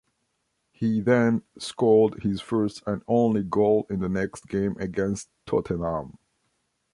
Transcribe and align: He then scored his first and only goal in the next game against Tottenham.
He 0.71 0.99
then 0.99 1.43
scored 1.59 2.23
his 2.23 2.41
first 2.41 2.81
and 2.87 3.03
only 3.07 3.43
goal 3.43 3.85
in 3.87 3.99
the 3.99 4.09
next 4.09 4.47
game 4.47 4.75
against 4.79 5.29
Tottenham. 5.45 6.17